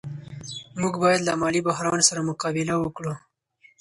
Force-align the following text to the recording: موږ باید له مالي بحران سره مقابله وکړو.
موږ 0.81 0.93
باید 1.03 1.21
له 1.27 1.33
مالي 1.41 1.61
بحران 1.67 1.99
سره 2.09 2.27
مقابله 2.29 2.75
وکړو. 2.79 3.13